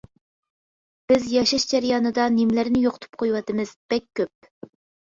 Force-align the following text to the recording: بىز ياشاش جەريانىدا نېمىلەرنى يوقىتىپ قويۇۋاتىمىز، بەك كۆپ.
بىز 1.13 1.27
ياشاش 1.35 1.67
جەريانىدا 1.75 2.27
نېمىلەرنى 2.39 2.85
يوقىتىپ 2.89 3.21
قويۇۋاتىمىز، 3.25 3.79
بەك 3.95 4.11
كۆپ. 4.23 4.53